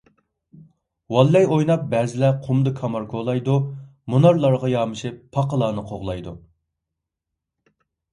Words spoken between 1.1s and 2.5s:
«ۋاللەي» ئويناپ بەزىلەر